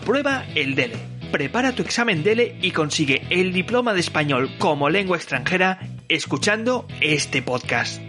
[0.00, 0.96] Aprueba el DELE.
[1.32, 7.42] Prepara tu examen DELE y consigue el diploma de español como lengua extranjera escuchando este
[7.42, 8.00] podcast.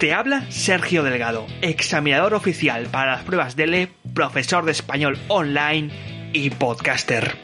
[0.00, 5.90] Te habla Sergio Delgado, examinador oficial para las pruebas DELE, profesor de español online
[6.32, 7.36] y podcaster.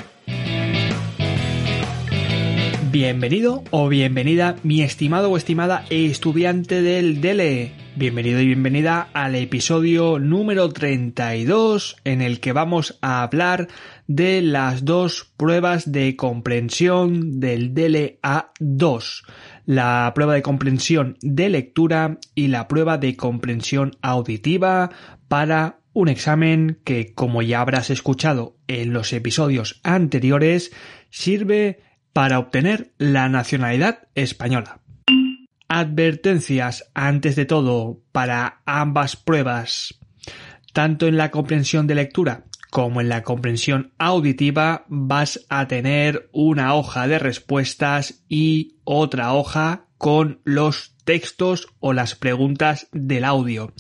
[2.90, 10.18] Bienvenido o bienvenida, mi estimado o estimada estudiante del DELE Bienvenido y bienvenida al episodio
[10.18, 13.68] número 32 en el que vamos a hablar
[14.06, 19.24] de las dos pruebas de comprensión del DLA2,
[19.64, 24.90] la prueba de comprensión de lectura y la prueba de comprensión auditiva
[25.28, 30.70] para un examen que, como ya habrás escuchado en los episodios anteriores,
[31.08, 31.80] sirve
[32.12, 34.80] para obtener la nacionalidad española.
[35.68, 39.98] Advertencias antes de todo para ambas pruebas.
[40.72, 46.74] Tanto en la comprensión de lectura como en la comprensión auditiva vas a tener una
[46.74, 53.72] hoja de respuestas y otra hoja con los textos o las preguntas del audio.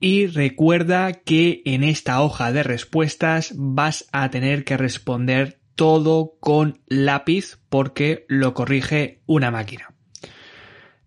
[0.00, 6.80] Y recuerda que en esta hoja de respuestas vas a tener que responder todo con
[6.86, 9.93] lápiz porque lo corrige una máquina.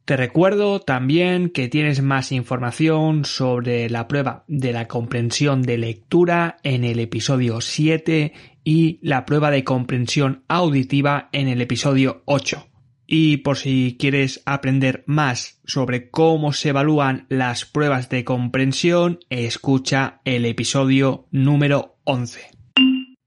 [0.07, 6.59] Te recuerdo también que tienes más información sobre la prueba de la comprensión de lectura
[6.63, 8.31] en el episodio 7
[8.63, 12.69] y la prueba de comprensión auditiva en el episodio 8.
[13.05, 20.21] Y por si quieres aprender más sobre cómo se evalúan las pruebas de comprensión, escucha
[20.23, 22.47] el episodio número 11.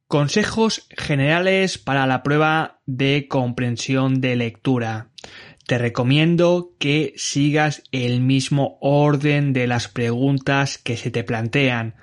[0.08, 5.10] Consejos generales para la prueba de comprensión de lectura
[5.70, 11.94] te recomiendo que sigas el mismo orden de las preguntas que se te plantean.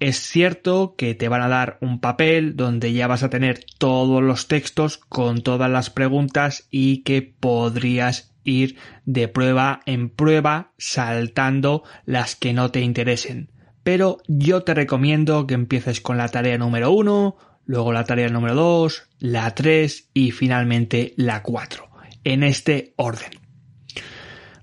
[0.00, 4.24] Es cierto que te van a dar un papel donde ya vas a tener todos
[4.24, 11.84] los textos con todas las preguntas y que podrías ir de prueba en prueba saltando
[12.04, 13.52] las que no te interesen.
[13.84, 18.56] Pero yo te recomiendo que empieces con la tarea número 1, luego la tarea número
[18.56, 21.91] 2, la 3 y finalmente la 4
[22.24, 23.30] en este orden.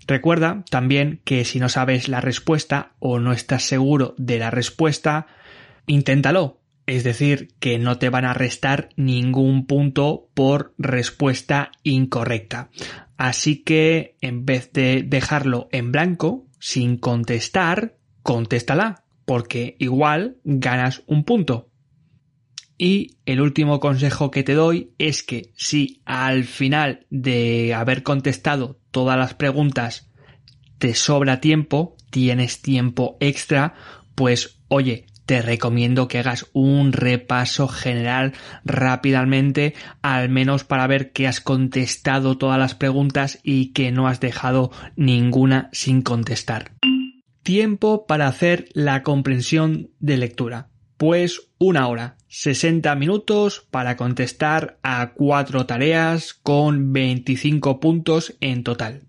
[0.07, 5.27] Recuerda también que si no sabes la respuesta o no estás seguro de la respuesta,
[5.85, 6.61] inténtalo.
[6.87, 12.71] Es decir, que no te van a restar ningún punto por respuesta incorrecta.
[13.17, 21.23] Así que en vez de dejarlo en blanco, sin contestar, contéstala, porque igual ganas un
[21.23, 21.68] punto.
[22.81, 28.79] Y el último consejo que te doy es que si al final de haber contestado
[28.91, 30.09] todas las preguntas
[30.77, 33.73] te sobra tiempo, tienes tiempo extra,
[34.15, 38.31] pues oye, te recomiendo que hagas un repaso general
[38.63, 44.21] rápidamente, al menos para ver que has contestado todas las preguntas y que no has
[44.21, 46.71] dejado ninguna sin contestar.
[47.43, 50.69] Tiempo para hacer la comprensión de lectura.
[50.99, 59.03] Pues una hora, 60 minutos para contestar a cuatro tareas con 25 puntos en total.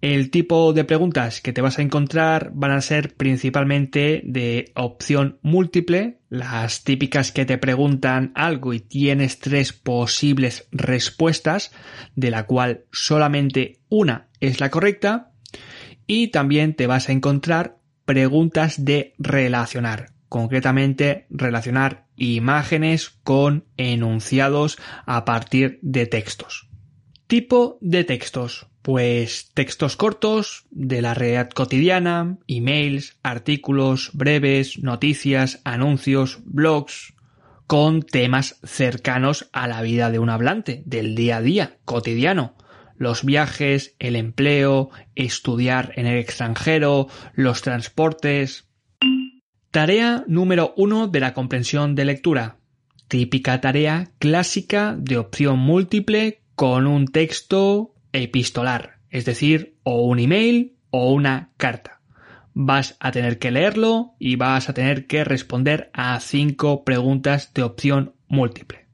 [0.00, 5.38] El tipo de preguntas que te vas a encontrar van a ser principalmente de opción
[5.42, 11.70] múltiple, las típicas que te preguntan algo y tienes tres posibles respuestas,
[12.14, 15.32] de la cual solamente una es la correcta,
[16.06, 25.24] y también te vas a encontrar preguntas de relacionar, concretamente relacionar imágenes con enunciados a
[25.24, 26.68] partir de textos.
[27.26, 28.66] Tipo de textos.
[28.82, 37.14] Pues textos cortos de la realidad cotidiana, emails, artículos breves, noticias, anuncios, blogs,
[37.66, 42.54] con temas cercanos a la vida de un hablante, del día a día, cotidiano.
[42.96, 48.68] Los viajes, el empleo, estudiar en el extranjero, los transportes,
[49.76, 52.56] Tarea número uno de la comprensión de lectura.
[53.08, 60.78] Típica tarea clásica de opción múltiple con un texto epistolar, es decir, o un email
[60.88, 62.00] o una carta.
[62.54, 67.62] vas a tener que leerlo y vas a tener que responder a cinco preguntas de
[67.62, 68.85] opción múltiple.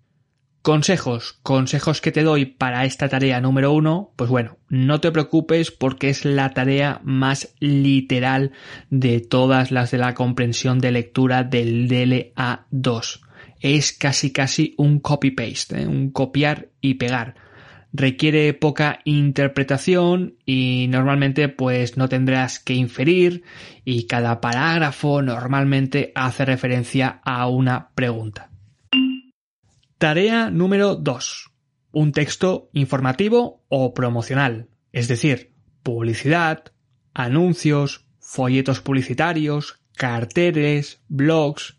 [0.62, 5.72] Consejos, consejos que te doy para esta tarea número uno, pues bueno, no te preocupes
[5.72, 8.52] porque es la tarea más literal
[8.88, 13.22] de todas las de la comprensión de lectura del DLA2.
[13.58, 15.86] Es casi casi un copy-paste, ¿eh?
[15.88, 17.34] un copiar y pegar.
[17.92, 23.42] Requiere poca interpretación y normalmente pues no tendrás que inferir
[23.84, 28.52] y cada parágrafo normalmente hace referencia a una pregunta.
[30.02, 31.52] Tarea número 2.
[31.92, 35.52] Un texto informativo o promocional, es decir,
[35.84, 36.72] publicidad,
[37.14, 41.78] anuncios, folletos publicitarios, carteles, blogs.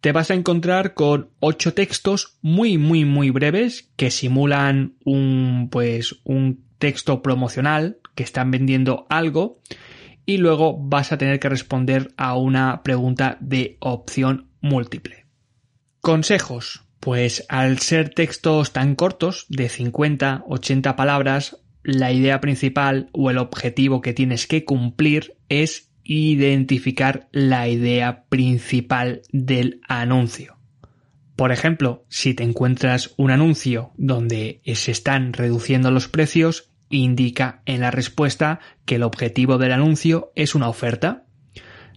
[0.00, 6.22] Te vas a encontrar con ocho textos muy muy muy breves que simulan un pues
[6.24, 9.60] un texto promocional que están vendiendo algo
[10.24, 15.26] y luego vas a tener que responder a una pregunta de opción múltiple.
[16.00, 16.86] Consejos.
[17.00, 23.38] Pues al ser textos tan cortos, de 50, 80 palabras, la idea principal o el
[23.38, 30.58] objetivo que tienes que cumplir es identificar la idea principal del anuncio.
[31.36, 37.80] Por ejemplo, si te encuentras un anuncio donde se están reduciendo los precios, indica en
[37.80, 41.24] la respuesta que el objetivo del anuncio es una oferta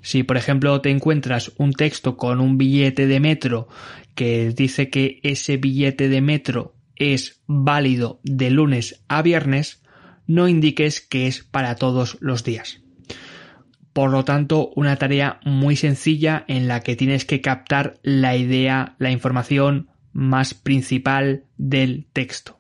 [0.04, 3.70] si, por ejemplo, te encuentras un texto con un billete de metro
[4.16, 9.82] que dice que ese billete de metro es válido de lunes a viernes,
[10.28, 12.82] no indiques que es para todos los días.
[13.94, 18.96] Por lo tanto, una tarea muy sencilla en la que tienes que captar la idea,
[18.98, 22.60] la información más principal del texto.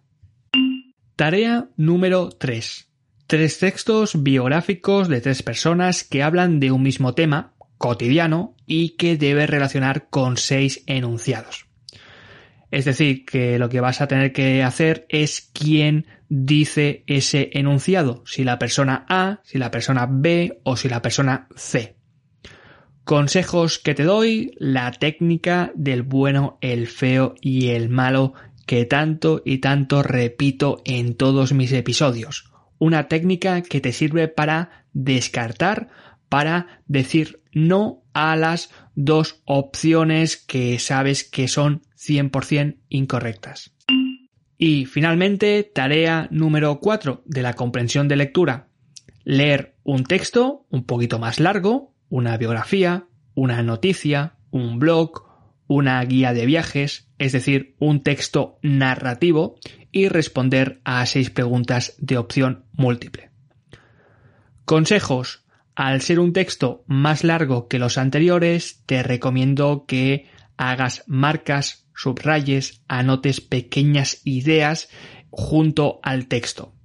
[1.15, 2.93] Tarea número 3
[3.33, 9.17] tres textos biográficos de tres personas que hablan de un mismo tema cotidiano y que
[9.17, 11.67] debe relacionar con seis enunciados.
[12.71, 18.23] Es decir, que lo que vas a tener que hacer es quién dice ese enunciado,
[18.25, 21.95] si la persona A, si la persona B o si la persona C.
[23.03, 28.33] Consejos que te doy, la técnica del bueno, el feo y el malo
[28.65, 34.85] que tanto y tanto repito en todos mis episodios una técnica que te sirve para
[34.91, 35.87] descartar,
[36.33, 43.75] para decir no a las dos opciones que sabes que son 100% incorrectas.
[44.57, 48.69] Y finalmente, tarea número 4 de la comprensión de lectura.
[49.23, 55.27] Leer un texto un poquito más largo, una biografía, una noticia, un blog,
[55.67, 59.59] una guía de viajes, es decir, un texto narrativo
[59.91, 63.29] y responder a seis preguntas de opción múltiple.
[64.65, 65.42] Consejos.
[65.75, 72.83] Al ser un texto más largo que los anteriores, te recomiendo que hagas marcas, subrayes,
[72.87, 74.89] anotes pequeñas ideas
[75.29, 76.75] junto al texto.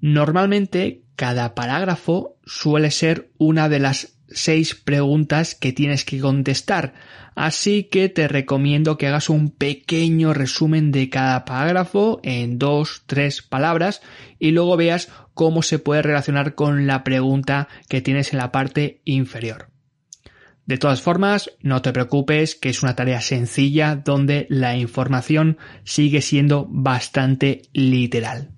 [0.00, 6.94] Normalmente, cada parágrafo suele ser una de las seis preguntas que tienes que contestar,
[7.34, 13.42] así que te recomiendo que hagas un pequeño resumen de cada parágrafo en dos, tres
[13.42, 14.02] palabras
[14.38, 19.00] y luego veas cómo se puede relacionar con la pregunta que tienes en la parte
[19.04, 19.70] inferior.
[20.66, 26.22] De todas formas, no te preocupes que es una tarea sencilla donde la información sigue
[26.22, 28.50] siendo bastante literal.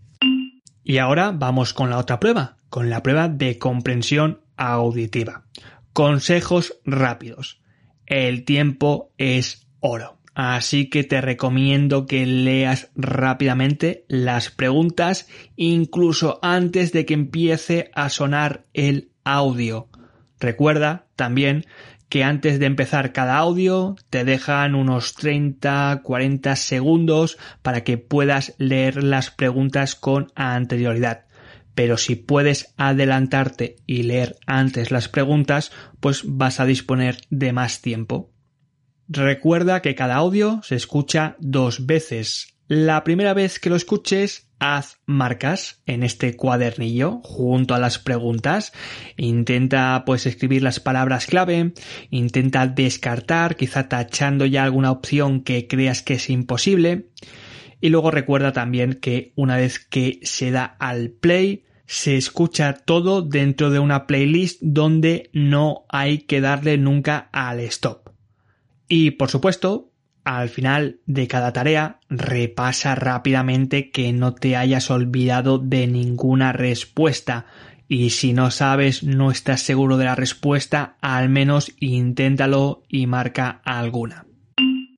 [0.85, 5.45] Y ahora vamos con la otra prueba, con la prueba de comprensión auditiva.
[5.93, 7.61] Consejos rápidos.
[8.07, 10.17] El tiempo es oro.
[10.35, 18.11] Así que te recomiendo que leas rápidamente las preguntas incluso antes de que empiece a
[18.11, 19.89] sonar el audio.
[20.39, 21.65] Recuerda también
[22.09, 29.03] que antes de empezar cada audio te dejan unos 30-40 segundos para que puedas leer
[29.03, 31.26] las preguntas con anterioridad
[31.77, 37.83] pero si puedes adelantarte y leer antes las preguntas, pues vas a disponer de más
[37.83, 38.33] tiempo.
[39.09, 42.57] Recuerda que cada audio se escucha dos veces.
[42.67, 48.73] La primera vez que lo escuches, haz marcas en este cuadernillo junto a las preguntas.
[49.19, 51.75] Intenta pues escribir las palabras clave,
[52.11, 57.11] intenta descartar, quizá tachando ya alguna opción que creas que es imposible.
[57.83, 63.23] Y luego recuerda también que una vez que se da al play, se escucha todo
[63.23, 68.11] dentro de una playlist donde no hay que darle nunca al stop.
[68.89, 69.91] Y por supuesto,
[70.25, 77.47] al final de cada tarea, repasa rápidamente que no te hayas olvidado de ninguna respuesta
[77.89, 83.61] y si no sabes, no estás seguro de la respuesta, al menos inténtalo y marca
[83.65, 84.27] alguna.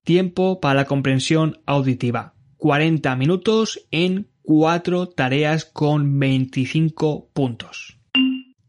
[0.04, 2.34] Tiempo para la comprensión auditiva.
[2.56, 7.98] 40 minutos en 4 tareas con 25 puntos.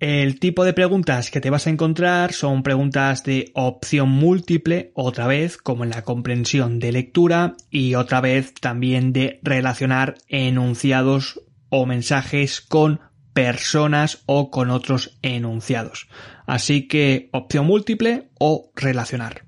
[0.02, 5.26] El tipo de preguntas que te vas a encontrar son preguntas de opción múltiple, otra
[5.26, 11.86] vez como en la comprensión de lectura y otra vez también de relacionar enunciados o
[11.86, 13.00] mensajes con
[13.32, 16.10] personas o con otros enunciados.
[16.46, 19.46] Así que opción múltiple o relacionar.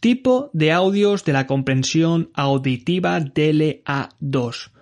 [0.00, 4.72] Tipo de audios de la comprensión auditiva DLA2.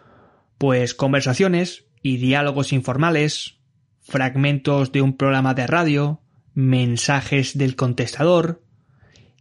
[0.58, 3.58] Pues conversaciones y diálogos informales,
[4.00, 6.22] fragmentos de un programa de radio,
[6.54, 8.62] mensajes del contestador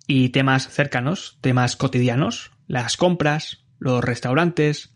[0.08, 4.96] y temas cercanos, temas cotidianos, las compras, los restaurantes,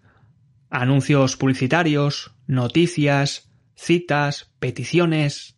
[0.70, 5.58] anuncios publicitarios, noticias, citas, peticiones.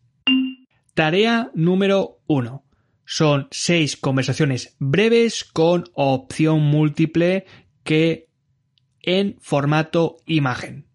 [0.93, 2.63] Tarea número 1.
[3.05, 7.45] Son seis conversaciones breves con opción múltiple
[7.83, 8.29] que
[9.03, 10.85] en formato imagen.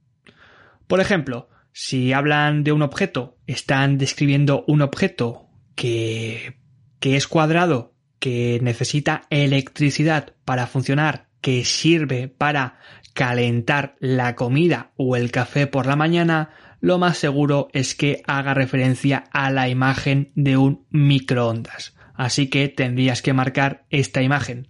[0.86, 6.58] Por ejemplo, si hablan de un objeto, están describiendo un objeto que,
[7.00, 12.78] que es cuadrado, que necesita electricidad para funcionar, que sirve para
[13.12, 18.54] calentar la comida o el café por la mañana, lo más seguro es que haga
[18.54, 21.94] referencia a la imagen de un microondas.
[22.14, 24.66] Así que tendrías que marcar esta imagen.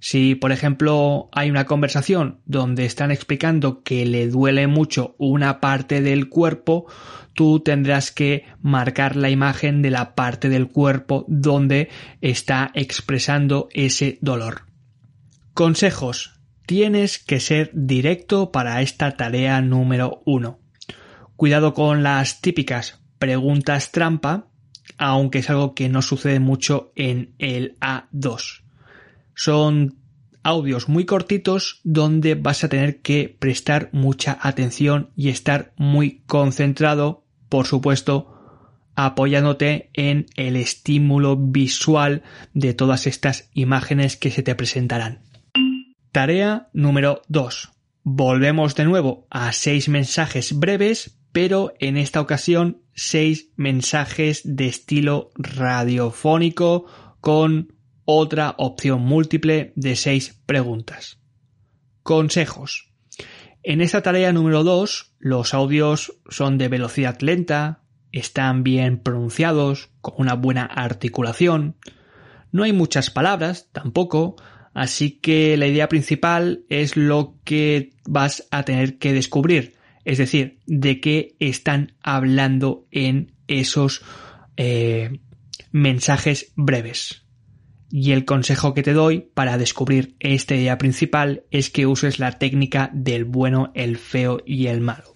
[0.00, 6.00] Si, por ejemplo, hay una conversación donde están explicando que le duele mucho una parte
[6.00, 6.86] del cuerpo,
[7.34, 11.88] tú tendrás que marcar la imagen de la parte del cuerpo donde
[12.20, 14.66] está expresando ese dolor.
[15.52, 20.60] Consejos tienes que ser directo para esta tarea número uno.
[21.34, 24.48] Cuidado con las típicas preguntas trampa,
[24.96, 28.67] aunque es algo que no sucede mucho en el A2.
[29.38, 29.94] Son
[30.42, 37.24] audios muy cortitos donde vas a tener que prestar mucha atención y estar muy concentrado,
[37.48, 38.34] por supuesto,
[38.96, 45.22] apoyándote en el estímulo visual de todas estas imágenes que se te presentarán.
[46.10, 47.70] Tarea número 2.
[48.02, 55.30] Volvemos de nuevo a seis mensajes breves, pero en esta ocasión seis mensajes de estilo
[55.36, 56.86] radiofónico
[57.20, 57.77] con
[58.10, 61.18] otra opción múltiple de seis preguntas.
[62.02, 62.90] Consejos.
[63.62, 70.14] En esta tarea número 2, los audios son de velocidad lenta, están bien pronunciados, con
[70.16, 71.76] una buena articulación,
[72.50, 74.36] no hay muchas palabras tampoco,
[74.78, 79.74] Así que la idea principal es lo que vas a tener que descubrir,
[80.04, 84.02] es decir, de qué están hablando en esos
[84.56, 85.18] eh,
[85.72, 87.27] mensajes breves.
[87.90, 92.32] Y el consejo que te doy para descubrir esta idea principal es que uses la
[92.32, 95.12] técnica del bueno, el feo y el malo.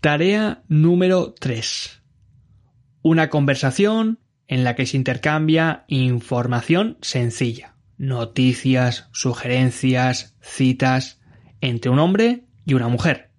[0.00, 2.02] Tarea número 3.
[3.02, 11.20] Una conversación en la que se intercambia información sencilla noticias, sugerencias, citas
[11.60, 13.30] entre un hombre y una mujer.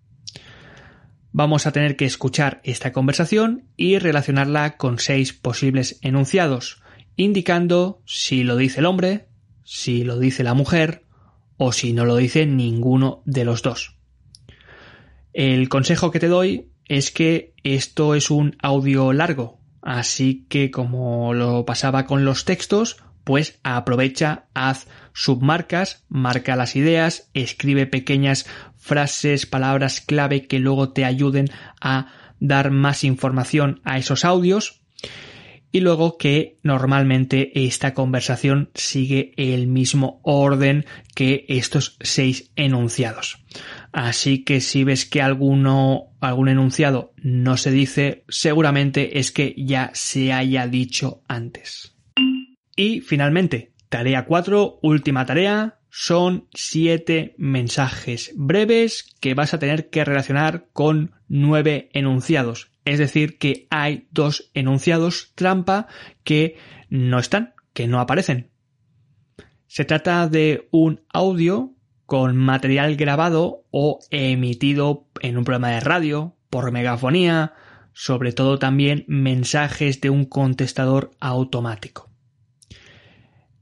[1.31, 6.78] Vamos a tener que escuchar esta conversación y relacionarla con seis posibles enunciados,
[7.19, 9.27] indicando si lo dice el hombre,
[9.65, 11.03] si lo dice la mujer
[11.57, 13.97] o si no lo dice ninguno de los dos.
[15.33, 21.33] El consejo que te doy es que esto es un audio largo, así que como
[21.33, 28.45] lo pasaba con los textos, pues aprovecha, haz submarcas, marca las ideas, escribe pequeñas
[28.77, 31.49] frases, palabras clave que luego te ayuden
[31.81, 34.78] a dar más información a esos audios
[35.71, 40.85] y luego que normalmente esta conversación sigue el mismo orden
[41.15, 43.43] que estos seis enunciados.
[43.91, 49.91] Así que si ves que alguno, algún enunciado no se dice, seguramente es que ya
[49.93, 51.95] se haya dicho antes.
[52.75, 60.05] Y finalmente, tarea 4, última tarea, son siete mensajes breves que vas a tener que
[60.05, 62.71] relacionar con nueve enunciados.
[62.85, 65.87] Es decir, que hay dos enunciados trampa
[66.23, 66.57] que
[66.89, 68.51] no están, que no aparecen.
[69.67, 76.35] Se trata de un audio con material grabado o emitido en un programa de radio,
[76.49, 77.53] por megafonía,
[77.93, 82.08] sobre todo también mensajes de un contestador automático.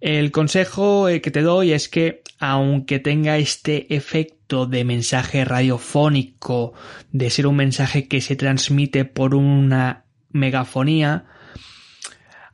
[0.08, 6.72] El consejo eh, que te doy es que aunque tenga este efecto de mensaje radiofónico,
[7.12, 11.26] de ser un mensaje que se transmite por una megafonía,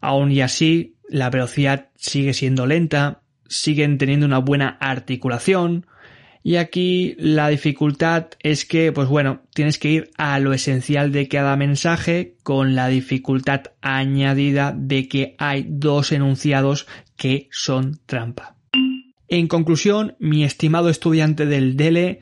[0.02, 5.86] aún y así la velocidad sigue siendo lenta, siguen teniendo una buena articulación,
[6.46, 11.30] y aquí la dificultad es que, pues bueno, tienes que ir a lo esencial de
[11.30, 18.58] cada mensaje con la dificultad añadida de que hay dos enunciados que son trampa.
[19.28, 22.22] En conclusión, mi estimado estudiante del DELE,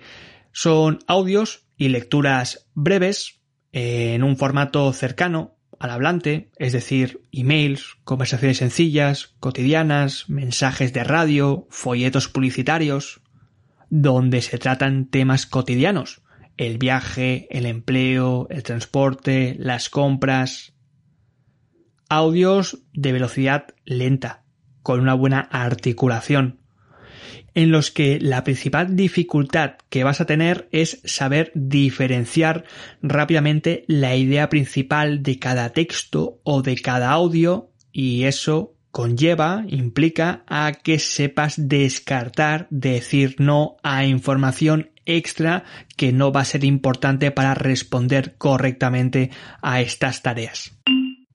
[0.51, 8.57] son audios y lecturas breves en un formato cercano al hablante, es decir, emails, conversaciones
[8.57, 13.21] sencillas, cotidianas, mensajes de radio, folletos publicitarios,
[13.89, 16.21] donde se tratan temas cotidianos,
[16.57, 20.73] el viaje, el empleo, el transporte, las compras.
[22.09, 24.40] Audios de velocidad lenta,
[24.83, 26.59] con una buena articulación,
[27.53, 32.63] en los que la principal dificultad que vas a tener es saber diferenciar
[33.01, 40.43] rápidamente la idea principal de cada texto o de cada audio y eso conlleva, implica
[40.47, 45.63] a que sepas descartar, decir no a información extra
[45.97, 50.73] que no va a ser importante para responder correctamente a estas tareas.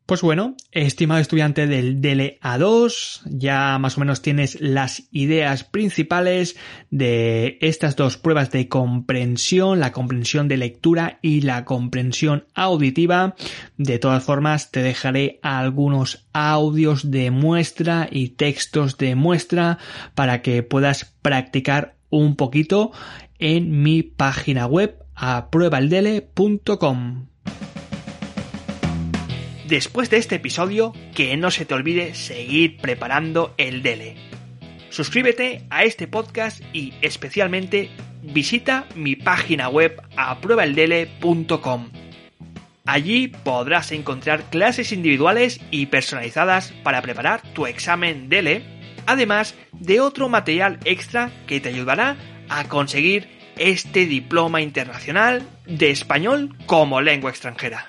[0.07, 6.57] Pues bueno, estimado estudiante del DLA2, ya más o menos tienes las ideas principales
[6.93, 13.35] de estas dos pruebas de comprensión, la comprensión de lectura y la comprensión auditiva.
[13.79, 19.79] De todas formas, te dejaré algunos audios de muestra y textos de muestra
[20.15, 22.93] para que puedas practicar un poquito
[23.41, 27.27] en mi página web a pruebaldele.com.
[29.69, 34.15] Después de este episodio, que no se te olvide seguir preparando el DELE.
[34.91, 37.91] Suscríbete a este podcast y especialmente
[38.23, 41.91] visita mi página web apruebaeldele.com.
[42.87, 48.63] Allí podrás encontrar clases individuales y personalizadas para preparar tu examen DELE,
[49.07, 52.17] además de otro material extra que te ayudará
[52.49, 57.89] a conseguir este diploma internacional de español como lengua extranjera.